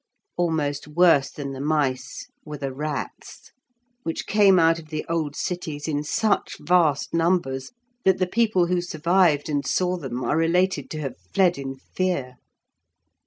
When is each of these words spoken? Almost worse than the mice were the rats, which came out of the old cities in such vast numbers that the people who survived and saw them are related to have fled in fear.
Almost 0.35 0.87
worse 0.87 1.29
than 1.29 1.51
the 1.51 1.61
mice 1.61 2.25
were 2.43 2.57
the 2.57 2.73
rats, 2.73 3.51
which 4.01 4.25
came 4.25 4.57
out 4.57 4.79
of 4.79 4.87
the 4.87 5.05
old 5.07 5.35
cities 5.35 5.87
in 5.87 6.03
such 6.03 6.57
vast 6.59 7.13
numbers 7.13 7.69
that 8.03 8.17
the 8.17 8.25
people 8.25 8.65
who 8.65 8.81
survived 8.81 9.47
and 9.47 9.63
saw 9.63 9.97
them 9.97 10.23
are 10.23 10.35
related 10.37 10.89
to 10.89 11.01
have 11.01 11.19
fled 11.35 11.59
in 11.59 11.75
fear. 11.93 12.37